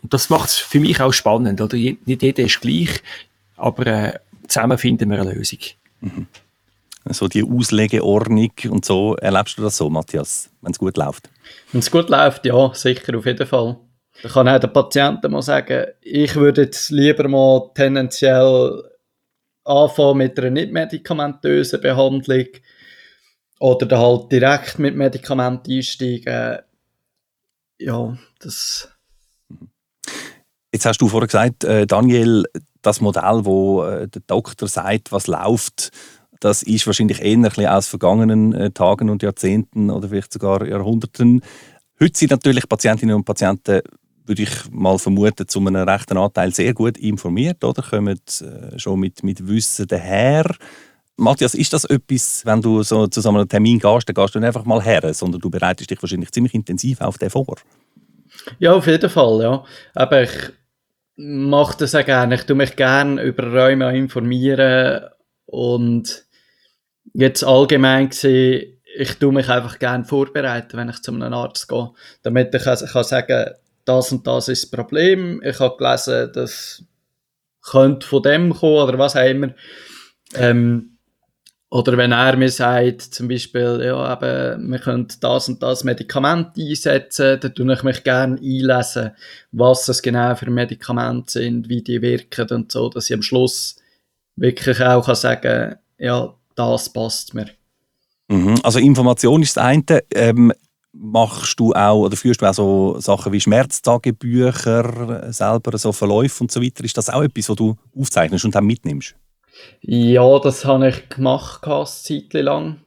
[0.03, 1.61] das macht es für mich auch spannend.
[1.61, 1.77] Oder?
[1.77, 3.01] Nicht jeder ist gleich,
[3.57, 5.59] aber äh, zusammen finden wir eine Lösung.
[6.01, 6.27] Mhm.
[7.09, 11.29] So die Auslegeordnung und so, erlebst du das so, Matthias, wenn es gut läuft?
[11.71, 13.77] Wenn es gut läuft, ja, sicher, auf jeden Fall.
[14.21, 18.83] Da kann auch der Patient mal sagen, ich würde jetzt lieber mal tendenziell
[19.63, 22.47] anfangen mit einer nicht medikamentösen Behandlung
[23.59, 26.59] oder dann halt direkt mit Medikamenten einsteigen.
[27.79, 28.89] Ja, das
[30.73, 32.45] Jetzt hast du vorher gesagt, äh, Daniel,
[32.81, 35.91] das Modell, wo äh, der Doktor sagt, was läuft,
[36.39, 41.41] das ist wahrscheinlich eher ein aus vergangenen äh, Tagen und Jahrzehnten oder vielleicht sogar Jahrhunderten.
[41.99, 43.81] Heute sind natürlich Patientinnen und Patienten,
[44.25, 47.83] würde ich mal vermuten, zu einem rechten Anteil sehr gut informiert, oder?
[47.83, 50.49] Kommen äh, schon mit, mit Wissen daher.
[51.17, 54.39] Matthias, ist das etwas, wenn du so zu so einem Termin gehst, dann gehst du
[54.39, 57.57] nicht einfach mal her, sondern du bereitest dich wahrscheinlich ziemlich intensiv auf den vor?
[58.57, 59.63] Ja, auf jeden Fall, ja.
[59.93, 60.31] Aber ich
[61.15, 62.35] mache das auch gerne.
[62.35, 65.05] Ich tue mich gerne über Räume informieren
[65.45, 66.25] und
[67.13, 71.91] jetzt allgemein gesehen, ich tue mich einfach gerne vorbereiten, wenn ich zu einem Arzt gehe,
[72.23, 73.51] damit ich also kann sagen,
[73.85, 75.41] das und das ist das Problem.
[75.43, 76.83] Ich habe gelesen, das
[77.61, 79.53] könnte von dem kommen oder was auch immer.
[80.35, 80.97] Ähm,
[81.71, 86.57] oder wenn er mir sagt, zum Beispiel, ja, eben, wir können das und das Medikament
[86.57, 89.11] einsetzen, dann tue ich mich gerne einlesen,
[89.53, 93.77] was es genau für Medikamente sind, wie die wirken und so, dass ich am Schluss
[94.35, 97.47] wirklich auch kann sagen ja, das passt mir.
[98.27, 98.55] Mhm.
[98.63, 100.03] Also Information ist das eine.
[100.13, 100.51] Ähm,
[100.91, 106.51] machst du auch oder führst du auch so Sachen wie Schmerztagebücher, selber so Verläufe und
[106.51, 106.83] so weiter?
[106.83, 109.15] Ist das auch etwas, was du aufzeichnest und dann mitnimmst?
[109.81, 112.81] Ja, das habe ich gemacht, eine Zeit lang.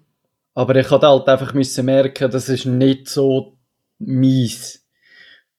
[0.55, 3.59] Aber ich musste halt einfach müssen merken, das ist nicht so
[3.98, 4.87] mies.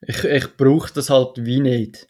[0.01, 2.07] Ich, ich brauche das halt wie nicht.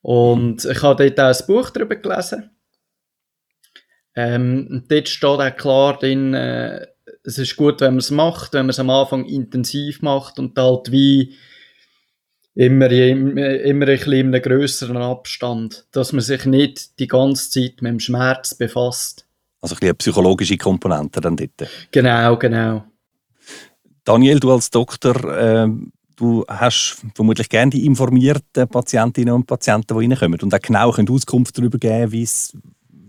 [0.00, 2.50] Und ich habe dort auch ein Buch darüber gelesen.
[4.14, 6.86] Ähm, dort steht auch klar drin, äh,
[7.24, 10.58] es ist gut, wenn man es macht, wenn man es am Anfang intensiv macht und
[10.58, 11.34] halt wie
[12.54, 17.80] immer, immer, ein bisschen in einem grösseren Abstand, dass man sich nicht die ganze Zeit
[17.80, 19.26] mit dem Schmerz befasst.
[19.60, 21.68] Also ein bisschen eine psychologische Komponente dann dort.
[21.90, 22.84] Genau, genau.
[24.04, 25.68] Daniel, du als Doktor, äh,
[26.16, 31.56] du hast vermutlich gerne die informierten Patientinnen und Patienten, die reinkommen und auch genau Auskunft
[31.56, 32.56] darüber geben, wie es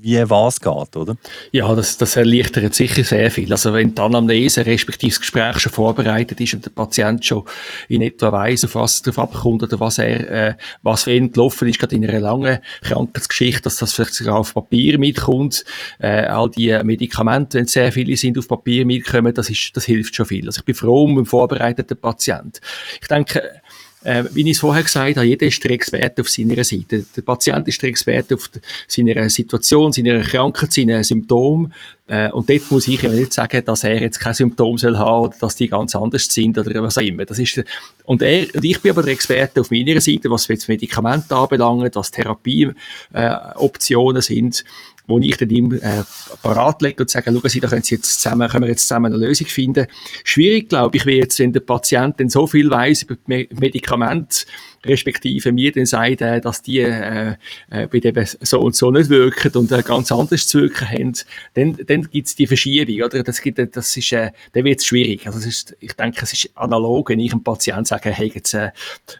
[0.03, 1.15] wie was geht, oder?
[1.53, 3.49] Ja, das, das erleichtert sicher sehr viel.
[3.51, 7.43] Also wenn die Anamnese respektive das Gespräch schon vorbereitet ist und der Patient schon
[7.87, 11.31] in etwa weiss, auf was es darauf abkommt oder was er, äh, was für ihn
[11.31, 15.63] gelaufen ist, gerade in einer langen Krankheitsgeschichte, dass das vielleicht sogar auf Papier mitkommt,
[15.99, 20.15] äh, all die Medikamente, wenn sehr viele sind, auf Papier mitkommen, das ist, das hilft
[20.15, 20.45] schon viel.
[20.47, 22.59] Also ich bin froh um einen vorbereiteten Patient.
[23.01, 23.61] Ich denke,
[24.03, 27.05] äh, wie ich es vorher gesagt habe, jeder ist der Experte auf seiner Seite.
[27.15, 28.49] Der Patient ist der Experte auf
[28.87, 31.73] seiner Situation, seiner Krankheit, seinen Symptomen.
[32.07, 35.27] Äh, und dort muss ich ja nicht sagen, dass er jetzt kein Symptom soll haben
[35.27, 37.23] oder dass die ganz anders sind oder was auch immer.
[37.25, 37.63] Das ist,
[38.03, 41.95] und, er, und ich bin aber der Experte auf meiner Seite, was jetzt Medikamente anbelangt,
[41.95, 44.65] was Therapieoptionen äh, sind
[45.07, 46.03] wo ich dann ihm äh,
[46.41, 49.13] parat lege und sage, schauen Sie, da können, Sie jetzt zusammen, können wir jetzt zusammen
[49.13, 49.87] eine Lösung finden.
[50.23, 54.45] Schwierig, glaube ich, wäre jetzt, wenn der Patient dann so viel weiß über Medikamente,
[54.85, 57.35] respektive mir dann sagt, äh, dass die äh,
[57.69, 61.13] äh, bei dem so und so nicht wirken und äh, ganz anders zu wirken haben,
[61.53, 63.23] dann, dann gibt es die Verschiebung, oder?
[63.23, 65.25] Das, gibt, das ist, äh, dann wird es schwierig.
[65.27, 68.71] Also ist, ich denke, es ist analog, wenn ich einem Patienten sage, hey, jetzt, äh,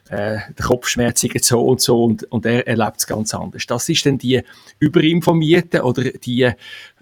[0.08, 3.66] äh, der Kopfschmerz ist so und so und, und er erlebt es ganz anders.
[3.66, 4.42] Das ist dann die
[4.78, 6.50] überinformierten oder die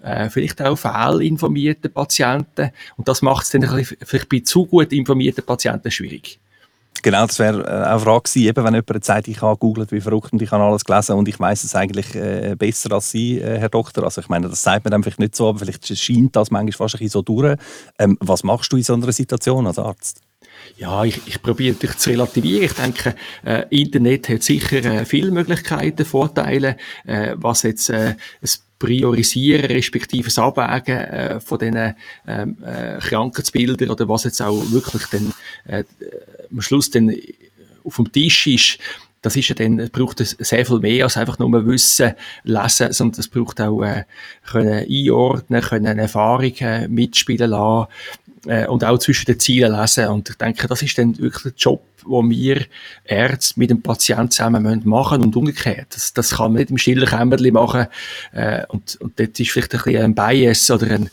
[0.03, 3.63] äh, vielleicht auch fehlinformierten Patienten und das macht es dann
[4.03, 6.39] vielleicht bei zu gut informierten Patienten schwierig.
[7.03, 9.99] Genau, das wäre äh, eine Frage gewesen, eben, wenn jemand sagt, ich habe googelt wie
[9.99, 13.39] verrückt und ich habe alles gelesen und ich weiß es eigentlich äh, besser als Sie,
[13.39, 14.05] äh, Herr Doktor.
[14.05, 16.71] Also ich meine, das sagt man dann vielleicht nicht so, aber vielleicht scheint das manchmal
[16.71, 17.57] fast ein bisschen so durch.
[17.99, 20.21] Ähm, was machst du in so einer Situation als Arzt?
[20.77, 22.63] Ja, ich, ich probiere natürlich zu relativieren.
[22.63, 28.15] Ich denke, äh, Internet hat sicher äh, viele Möglichkeiten, Vorteile, äh, was jetzt äh,
[28.79, 31.95] Priorisieren respektive das Abwägen äh, von diesen
[32.27, 35.33] ähm, äh, Krankheitsbildern oder was jetzt auch wirklich dann
[35.65, 35.85] äh,
[36.53, 37.13] am Schluss dann
[37.83, 38.79] auf dem Tisch ist,
[39.23, 42.13] das ist ja dann, es braucht sehr viel mehr als einfach nur Wissen,
[42.43, 44.03] Lesen, sondern es braucht auch äh,
[44.45, 47.87] können einordnen, können Erfahrungen mitspielen lassen
[48.45, 50.07] äh, und auch zwischen den Zielen lesen.
[50.07, 52.65] Und ich denke, das ist dann wirklich der Job, wo wir
[53.05, 55.87] Ärzte mit dem Patienten zusammen machen und umgekehrt.
[55.91, 57.87] Das, das kann man nicht im stillen Kämmerchen machen.
[58.31, 61.09] Äh, und, und dort ist vielleicht ein bisschen ein Bias oder ein,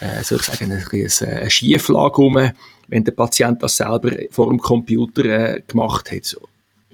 [0.00, 2.50] äh, soll ich sagen, ein bisschen eine Schieflage rum,
[2.88, 6.36] wenn der Patient das selber vor dem Computer äh, gemacht hat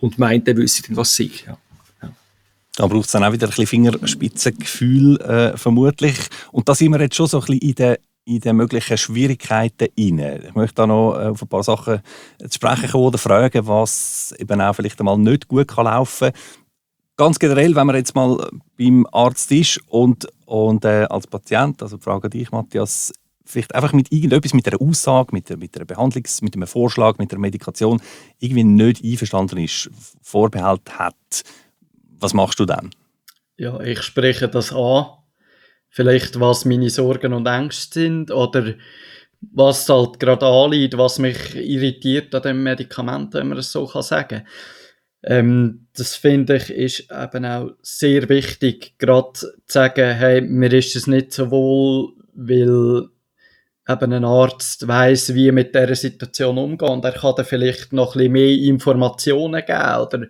[0.01, 1.31] und meint, er wüsste dann, was sei.
[1.47, 1.59] Ja.
[2.77, 6.17] Da braucht es dann auch wieder ein bisschen Fingerspitzengefühl, äh, vermutlich.
[6.53, 9.89] Und da sind wir jetzt schon so ein bisschen in den, in den möglichen Schwierigkeiten
[9.99, 10.45] rein.
[10.47, 12.01] Ich möchte da noch äh, auf ein paar Sachen
[12.39, 16.43] zu sprechen kommen oder fragen, was eben auch vielleicht einmal nicht gut kann laufen kann.
[17.17, 21.99] Ganz generell, wenn man jetzt mal beim Arzt ist und, und äh, als Patient, also
[21.99, 23.13] frage dich, Matthias,
[23.45, 27.33] vielleicht einfach mit irgendetwas, mit einer Aussage, mit, mit einer Behandlungs-, mit einem Vorschlag, mit
[27.33, 28.01] einer Medikation
[28.39, 29.91] irgendwie nicht einverstanden ist,
[30.23, 31.43] Vorbehalt hat,
[32.19, 32.91] was machst du dann?
[33.57, 35.07] Ja, ich spreche das an.
[35.91, 38.75] Vielleicht, was meine Sorgen und Ängste sind oder
[39.41, 44.03] was halt gerade anliegt, was mich irritiert an dem Medikament, wenn man es so kann
[44.03, 44.47] sagen
[45.23, 50.97] ähm, das finde ich ist eben auch sehr wichtig, gerade zu sagen, hey, mir ist
[50.97, 53.09] es nicht so wohl, weil
[53.89, 58.15] eben ein Arzt weiß, wie mit dieser Situation umgehen und er kann dann vielleicht noch
[58.15, 60.27] ein bisschen mehr Informationen geben oder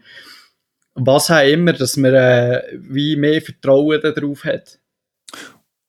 [0.95, 4.80] was auch immer, dass man äh, wie mehr Vertrauen darauf hat.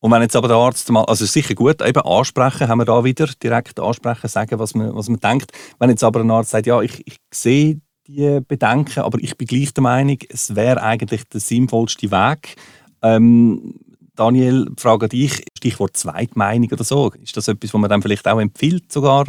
[0.01, 3.03] Und wenn jetzt aber der Arzt mal, also sicher gut, eben ansprechen, haben wir da
[3.03, 5.51] wieder direkt ansprechen, sagen, was man, was man denkt.
[5.77, 9.47] Wenn jetzt aber ein Arzt sagt, ja, ich, ich sehe die Bedenken, aber ich bin
[9.47, 12.55] gleich der Meinung, es wäre eigentlich der sinnvollste Weg.
[13.03, 13.75] Ähm,
[14.15, 17.11] Daniel, frage dich, Stichwort Zweitmeinung oder so.
[17.21, 19.27] Ist das etwas, was man dann vielleicht auch empfiehlt sogar?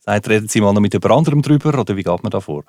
[0.00, 2.64] Sagt, reden Sie mal noch mit jemand anderem drüber oder wie geht man da vor?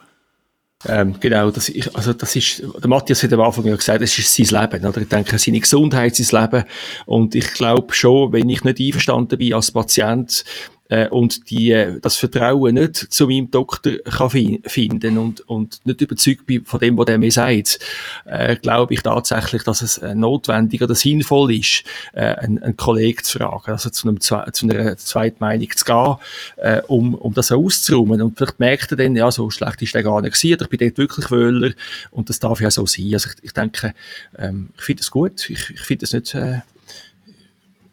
[0.88, 4.20] Ähm, genau, das, ist, also das ist, der Matthias hat am Anfang ja gesagt, es
[4.20, 5.02] ist sein Leben, oder?
[5.02, 6.66] Ich denke, seine Gesundheit, sein Leben.
[7.06, 10.44] Und ich glaube schon, wenn ich nicht einverstanden bin als Patient,
[10.90, 15.80] äh, und die, äh, das Vertrauen nicht zu meinem Doktor kann fi finden und, und
[15.86, 17.80] nicht überzeugt bin von dem, was der mir sagt,
[18.26, 23.24] äh, glaube ich tatsächlich, dass es äh, notwendig oder sinnvoll ist, äh, einen, einen Kollegen
[23.24, 26.16] zu fragen, also zu, einem, zu einer Zweitmeinung zu gehen,
[26.58, 28.22] äh, um, um das auszuräumen.
[28.22, 30.80] Und vielleicht merkt er dann, ja, so schlecht ist der gar nicht gewesen, ich bin
[30.80, 31.72] dort wirklich Wöhler
[32.12, 33.10] und das darf ja so sein.
[33.14, 33.94] Also ich, ich denke,
[34.38, 36.60] ähm, ich finde es gut, ich, ich finde es nicht, äh,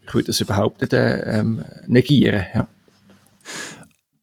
[0.06, 2.68] ich würde das überhaupt nicht äh, ähm, negieren, ja.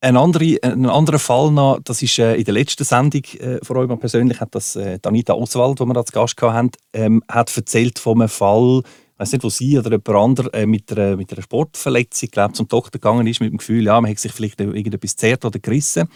[0.01, 3.75] Ein, andere, ein anderer Fall noch, das ist äh, in der letzten Sendung äh, von
[3.75, 7.99] euch persönlich, hat das äh, Anita Oswald, die wir als Gast hatten, ähm, hat erzählt
[7.99, 11.33] von einem Fall, ich weiß nicht, wo sie oder jemand anderes äh, mit, einer, mit
[11.33, 14.61] einer Sportverletzung glaub, zum Doktor gegangen ist, mit dem Gefühl, ja, man hat sich vielleicht
[14.61, 16.07] irgendetwas zerrt oder gerissen.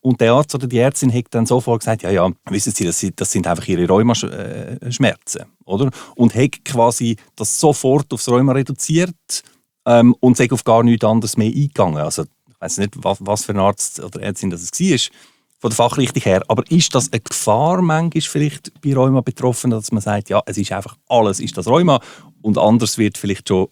[0.00, 3.04] Und der Arzt oder die Ärztin hat dann sofort gesagt, ja, ja, wissen Sie, das,
[3.16, 5.90] das sind einfach Ihre Rheumaschmerzen, oder?
[6.14, 9.42] Und hat quasi das sofort aufs Rheuma reduziert
[9.84, 11.98] ähm, und sich auf gar nichts anderes mehr eingegangen.
[11.98, 12.24] Also
[12.62, 14.98] weiß nicht, was, was für ein Arzt oder Ärztin das war,
[15.58, 16.42] von der Fachrichtung her.
[16.48, 20.72] Aber ist das eine Gefahr manchmal vielleicht bei Rheuma-Betroffenen, dass man sagt, ja, es ist
[20.72, 22.00] einfach alles, ist das Rheuma
[22.40, 23.68] und anders wird vielleicht schon,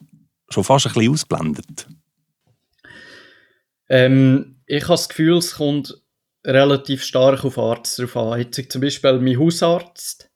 [0.49, 1.87] schon fast ein bisschen ausblendet?
[3.89, 6.01] Ähm, ich habe das Gefühl, es kommt
[6.45, 8.39] relativ stark auf Arzt drauf an.
[8.39, 10.31] Jetzt zum Beispiel mein Hausarzt,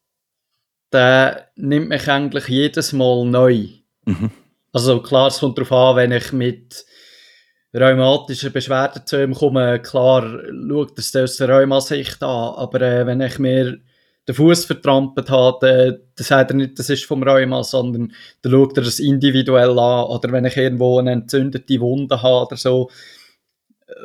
[0.93, 3.69] der nimmt mich eigentlich jedes Mal neu.
[4.05, 4.31] Mhm.
[4.73, 6.85] Also klar, es kommt darauf an, wenn ich mit
[7.81, 13.21] rheumatische Beschwerden zu ihm kommen, klar schaut das aus der Rheumasicht an, aber äh, wenn
[13.21, 13.79] ich mir
[14.27, 18.77] den Fuß vertrampelt habe, dann sagt er nicht, das ist vom Rheuma, sondern dann schaut
[18.79, 20.07] er das individuell an.
[20.07, 22.91] Oder wenn ich irgendwo eine entzündete Wunde habe oder so,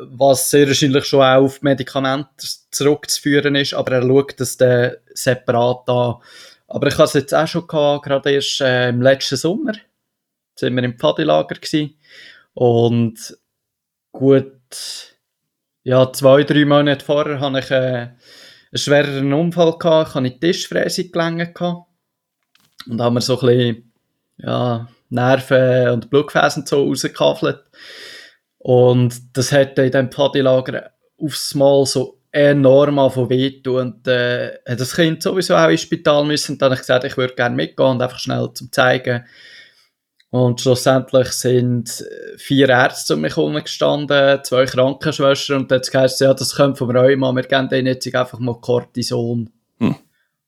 [0.01, 5.87] was sehr wahrscheinlich schon auch auf Medikamente zurückzuführen ist, aber er schaut das dann separat
[5.89, 6.15] an.
[6.67, 9.73] Aber ich habe es jetzt auch schon gehabt, gerade erst äh, im letzten Sommer.
[10.55, 11.95] Sind wir im Pfadilager gewesen.
[12.53, 13.38] Und
[14.19, 15.15] gut,
[15.83, 18.17] ja, zwei, drei Monate vorher hatte ich äh, einen
[18.73, 20.09] schwereren Unfall gehabt.
[20.09, 21.87] Ich hatte die Tischfräse gelangt gehabt.
[22.85, 23.93] Und haben wir so ein bisschen,
[24.37, 27.63] ja, Nerven und Blutgefäße so rausgekaffelt.
[28.57, 33.93] Und das hat in diesem Pfadilager aufs Mal so enorm von wehtun.
[33.93, 36.53] Und äh, das Kind sowieso auch ins Spital müssen.
[36.53, 39.25] Und dann habe ich gesagt, ich würde gerne mitgehen und einfach schnell zum zeigen.
[40.31, 42.05] Und schlussendlich sind
[42.37, 46.77] vier Ärzte um mich herum gestanden, zwei Krankenschwestern und dann hat es ja, das kommt
[46.77, 49.49] vom Rheuma, wir geben denen jetzt einfach mal Cortison.
[49.79, 49.95] Hm.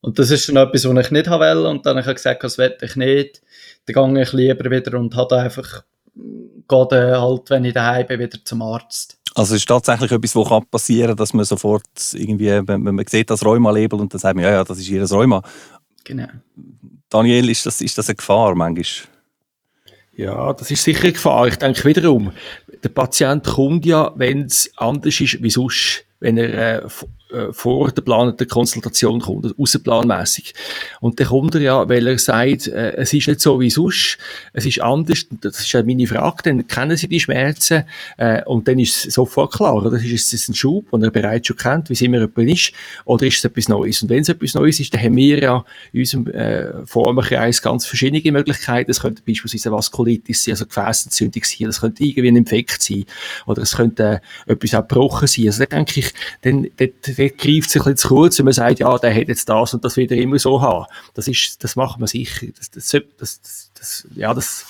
[0.01, 1.65] Und das ist schon etwas, was ich nicht will.
[1.65, 3.41] Und dann habe ich gesagt, das will ich nicht.
[3.85, 8.37] Dann gehe ich lieber wieder und habe einfach, gehe halt, wenn ich daheim bin, wieder
[8.43, 9.17] zum Arzt.
[9.33, 13.29] Also es ist tatsächlich etwas, was passieren kann, dass man sofort irgendwie, wenn, man sieht
[13.29, 15.41] das Rheuma-Label und dann sagt man, ja, ja, das ist ihr Rheuma.
[16.03, 16.27] Genau.
[17.09, 19.07] Daniel, ist das, ist das eine Gefahr manchmal?
[20.15, 21.47] Ja, das ist sicher eine Gefahr.
[21.47, 22.31] Ich denke wiederum,
[22.83, 26.89] der Patient kommt ja, wenn es anders ist wie sonst, wenn er äh,
[27.31, 30.53] äh, vor der planeten Konsultation kommt, außerplanmäßig.
[30.99, 34.17] Und dann kommt er ja, weil er sagt, äh, es ist nicht so wie sonst,
[34.53, 37.83] es ist anders, das ist ja meine Frage, dann kennen Sie die Schmerzen
[38.17, 39.91] äh, und dann ist es sofort klar, oder?
[40.01, 42.73] Ist es ein Schub, den er bereits schon kennt, wie es immer jemand ist,
[43.05, 44.01] oder ist es etwas Neues?
[44.01, 47.85] Und wenn es etwas Neues ist, dann haben wir ja in unserem äh, Formenkreis ganz
[47.85, 48.91] verschiedene Möglichkeiten.
[48.91, 53.05] Es könnte beispielsweise Vaskulitis sein, also Gefäßentzündung sein, das könnte irgendwie ein Infekt sein,
[53.45, 55.47] oder es könnte äh, etwas auch gebrochen sein.
[55.47, 58.97] Also da denke ich, dann, dort greift sich ein zu kurz, wenn man sagt, ja,
[58.97, 60.85] der hat jetzt das und das wieder immer so haben.
[61.13, 62.47] Das ist, das macht man sicher.
[62.57, 64.65] Das, das, das, das ja, das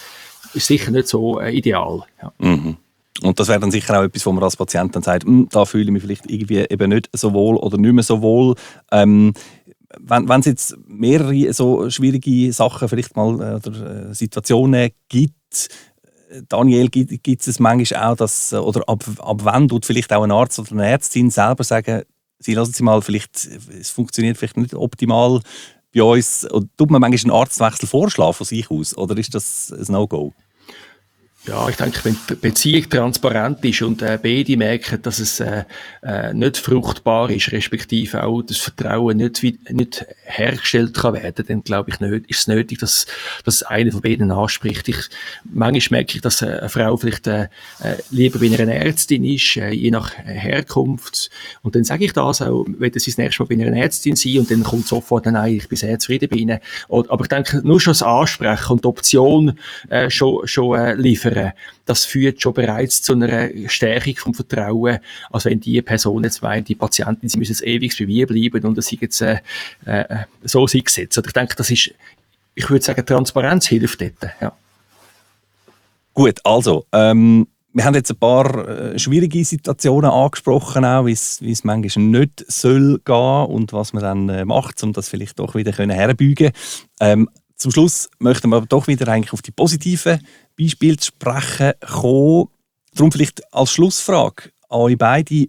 [0.54, 2.04] ist sicher nicht so äh, ideal.
[2.22, 2.34] Ja.
[2.40, 2.78] Mhm.
[3.22, 5.66] Und das wäre dann sicher auch etwas, wo man als Patient dann sagt, hm, da
[5.66, 8.56] fühle ich mich vielleicht irgendwie eben nicht so wohl oder nicht mehr so wohl.
[8.92, 9.34] Ähm,
[10.00, 15.70] wenn es jetzt mehrere so schwierige Sachen vielleicht mal äh, oder äh, Situationen gibt,
[16.48, 20.60] Daniel, gibt es manchmal auch, dass, oder ab, ab wann tut vielleicht auch ein Arzt
[20.60, 22.04] oder eine Ärztin selber sagen,
[22.42, 23.48] Sie lassen Sie mal, vielleicht,
[23.80, 25.42] es funktioniert vielleicht nicht optimal
[25.94, 26.46] bei uns.
[26.46, 28.98] Und tut man manchmal einen Arztwechsel vorschlagen von sich aus?
[28.98, 30.34] Oder ist das ein No-Go?
[31.48, 35.64] Ja, ich denke, wenn die Beziehung transparent ist und äh, beide merken, dass es äh,
[36.04, 41.90] äh, nicht fruchtbar ist, respektive auch das Vertrauen nicht, nicht hergestellt kann werden, dann glaube
[41.90, 43.08] ich nicht, ist es nötig, dass,
[43.44, 44.88] dass einer von beiden anspricht.
[44.88, 45.10] Ich,
[45.44, 47.46] manchmal merke ich, dass eine Frau vielleicht äh,
[47.80, 51.32] äh, lieber bei einer Ärztin ist, äh, je nach Herkunft.
[51.64, 54.38] Und dann sage ich das auch, wenn sie das nächste Mal bei einer Ärztin sein
[54.38, 56.60] und dann kommt sofort, nein, ich bin sehr zufrieden bei ihnen.
[56.88, 61.31] Aber ich denke, nur schon das Ansprechen und die Option äh, schon, schon äh, liefern,
[61.32, 61.54] liefern,
[61.86, 65.00] das führt schon bereits zu einer Stärkung vom Vertrauen,
[65.32, 68.66] als wenn die Person jetzt meint, die Patientin, sie müssen jetzt ewig bei mir bleiben
[68.66, 69.40] und das sind jetzt äh,
[69.86, 70.06] äh,
[70.44, 71.18] so sie gesetzt.
[71.18, 71.94] Also ich denke, das ist,
[72.56, 74.34] ich würde sagen, Transparenz hilft dort.
[74.40, 74.54] Ja.
[76.14, 81.64] Gut, also, ähm, wir haben jetzt ein paar äh, schwierige Situationen angesprochen, auch wie es
[81.64, 85.72] manchmal nicht soll gehen und was man dann äh, macht, um das vielleicht doch wieder
[85.72, 86.52] herbeugen
[87.00, 87.30] ähm,
[87.62, 90.20] Zum Schluss möchten wir aber doch wieder eigentlich auf die positiven
[90.60, 92.48] Beispiel zu sprechen kommen.
[92.96, 95.46] Darum vielleicht als Schlussfrage an euch beide,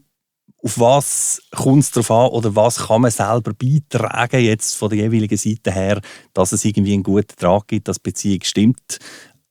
[0.63, 4.99] auf was kommt es darauf an oder was kann man selber beitragen jetzt von der
[4.99, 6.03] jeweiligen Seite her,
[6.35, 8.99] dass es irgendwie einen guten Trag gibt, dass die Beziehung stimmt.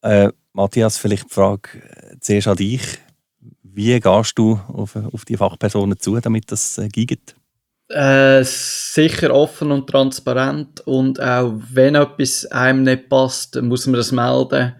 [0.04, 2.84] Äh, Matthias, vielleicht die Frage äh, zuerst an dich.
[3.64, 7.36] Wie gehst du auf, auf die Fachpersonen zu, damit das äh, geht?
[7.94, 14.12] Äh, sicher offen und transparent und auch wenn etwas einem nicht passt, muss man das
[14.12, 14.76] melden.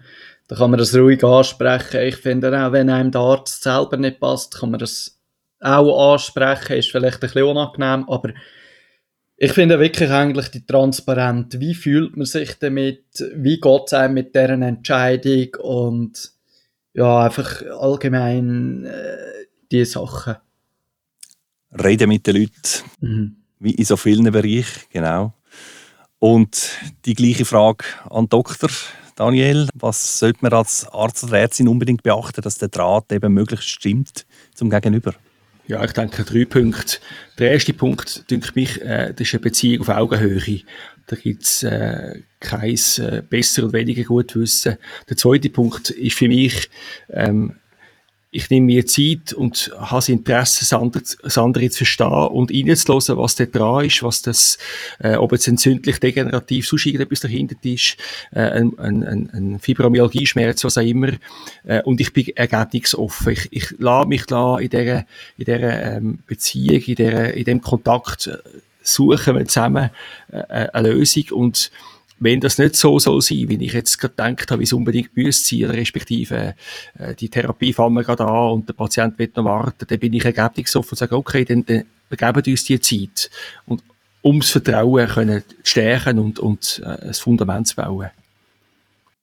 [0.48, 2.00] Da kann man das ruhig ansprechen.
[2.00, 5.18] Ich finde auch, wenn einem der Arzt selber nicht passt, kann man das
[5.60, 6.76] auch ansprechen.
[6.76, 8.30] Ist vielleicht ein bisschen unangenehm, aber
[9.36, 11.58] ich finde wirklich eigentlich die Transparenz.
[11.58, 13.04] Wie fühlt man sich damit?
[13.34, 15.48] Wie geht es einem mit deren Entscheidung?
[15.60, 16.32] Und
[16.94, 20.36] ja, einfach allgemein äh, die Sachen.
[21.72, 22.84] Reden mit den Leuten.
[23.00, 23.36] Mhm.
[23.58, 25.34] Wie in so vielen Bereichen, genau.
[26.18, 26.70] Und
[27.04, 28.70] die gleiche Frage an den Doktor.
[29.16, 33.68] Daniel, was sollte man als Arzt oder Ärztin unbedingt beachten, dass der Draht eben möglichst
[33.68, 35.14] stimmt zum Gegenüber?
[35.66, 36.98] Ja, ich denke drei Punkte.
[37.38, 40.60] Der erste Punkt, denke mich, äh, das ist eine Beziehung auf Augenhöhe.
[41.06, 44.76] Da gibt es äh, kein äh, besser und weniger gut Wissen.
[45.08, 46.68] Der zweite Punkt ist für mich,
[47.10, 47.56] ähm,
[48.34, 50.60] ich nehme mir Zeit und habe das Interesse,
[51.22, 54.56] das andere, zu verstehen und reinzuhören, was da dran ist, was das,
[55.00, 57.98] äh, ob jetzt entzündlich, degenerativ, sonst irgendetwas dahinter ist,
[58.32, 61.10] äh, ein, ein, ein, Fibromyalgie-Schmerz, was auch immer.
[61.64, 63.34] Äh, und ich bin ergebnisoffen.
[63.34, 65.00] Ich, ich lasse mich la in dieser,
[65.36, 68.38] in dieser ähm, Beziehung, in, dieser, in dem Kontakt äh,
[68.82, 69.90] suchen wir zusammen
[70.32, 71.70] äh, äh, eine Lösung und
[72.22, 75.16] wenn das nicht so soll sein, wie ich jetzt gerade gedacht habe, wie es unbedingt
[75.16, 76.54] müsste sein, respektive
[76.98, 80.12] äh, die Therapie fangen wir gerade an und der Patient wird noch warten, dann bin
[80.12, 83.30] ich ergebnisoffen und sage, okay, dann, dann geben uns die Zeit.
[83.66, 83.82] Und
[84.24, 88.10] ums Vertrauen können stärken und, und äh, ein Fundament zu bauen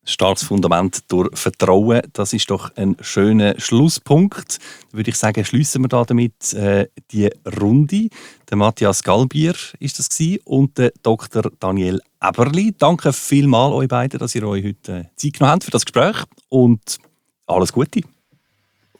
[0.09, 2.01] starkes Fundament durch Vertrauen.
[2.13, 4.59] Das ist doch ein schöner Schlusspunkt.
[4.91, 7.29] Da würde ich sagen, schließen wir da damit äh, die
[7.61, 8.09] Runde.
[8.49, 11.51] Der Matthias Galbier ist das gewesen, und der Dr.
[11.59, 12.73] Daniel Eberli.
[12.77, 16.23] Danke vielmals euch beiden, dass ihr euch heute äh, Zeit genommen habt für das Gespräch
[16.49, 16.97] und
[17.47, 18.01] alles Gute.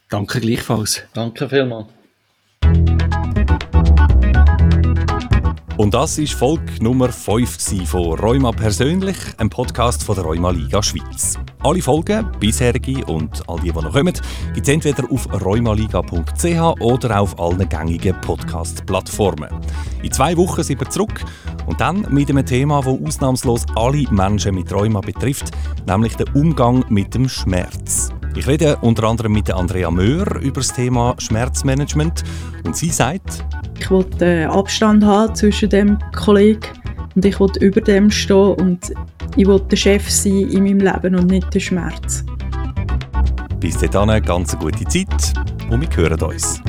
[0.08, 1.02] Danke gleichfalls.
[1.12, 1.86] Danke vielmals.
[5.80, 10.82] Und das ist Folge Nummer 5 von Rheuma persönlich, einem Podcast von der Rheuma Liga
[10.82, 11.38] Schweiz.
[11.60, 14.12] Alle Folgen, bisherige und all die, die noch kommen,
[14.52, 19.48] gibt es entweder auf rheumaliga.ch oder auf allen gängigen Podcast-Plattformen.
[20.02, 21.24] In zwei Wochen sind wir zurück
[21.64, 25.50] und dann mit einem Thema, das ausnahmslos alle Menschen mit Rheuma betrifft,
[25.86, 28.12] nämlich den Umgang mit dem Schmerz.
[28.36, 32.22] Ich rede unter anderem mit Andrea Möhr über das Thema Schmerzmanagement
[32.64, 33.44] und sie sagt,
[33.78, 36.68] ich wollte Abstand haben zwischen dem Kollegen
[37.14, 38.92] und ich wollte über dem stehen und
[39.36, 42.24] ich wollte der Chef sein in meinem Leben und nicht der Schmerz.
[43.58, 45.34] Bis dahin eine ganz gute Zeit
[45.70, 46.62] und wir hören uns.